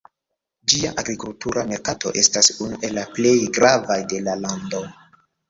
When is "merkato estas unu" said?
1.73-2.81